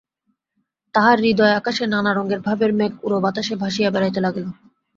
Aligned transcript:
তাহার 0.95 1.17
হৃদয়াকাশে 1.21 1.85
নানারঙের 1.87 2.39
ভাবের 2.39 2.71
মেঘ 2.73 2.91
উড়ো-বাতাসে 3.03 3.53
ভাসিয়া 3.61 3.89
বেড়াইতে 3.91 4.19
লাগিল। 4.21 4.47